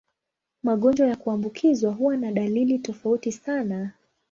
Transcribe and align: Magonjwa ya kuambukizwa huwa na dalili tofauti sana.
Magonjwa 0.63 1.07
ya 1.07 1.15
kuambukizwa 1.15 1.91
huwa 1.91 2.17
na 2.17 2.31
dalili 2.31 2.79
tofauti 2.79 3.31
sana. 3.31 3.91